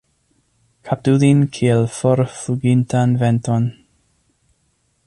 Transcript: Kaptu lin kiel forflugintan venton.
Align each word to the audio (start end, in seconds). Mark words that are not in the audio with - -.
Kaptu 0.89 1.13
lin 1.23 1.43
kiel 1.57 1.85
forflugintan 1.99 3.15
venton. 3.25 3.71